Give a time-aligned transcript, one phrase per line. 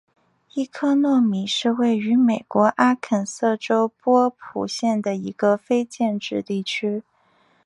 [0.55, 7.03] 伊科诺米是位于美国阿肯色州波普县的一个非建制地区。